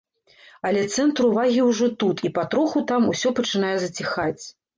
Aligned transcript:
Але 0.69 0.85
цэнтр 0.95 1.21
увагі 1.27 1.61
ўжо 1.67 1.89
тут, 2.05 2.17
і 2.29 2.33
патроху 2.39 2.83
там 2.93 3.07
усё 3.13 3.35
пачынае 3.43 3.75
заціхаць. 3.87 4.43